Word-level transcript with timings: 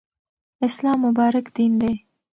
اسلام 0.67 0.99
مبارک 1.07 1.45
دین 1.55 1.71
دی. 1.81 1.93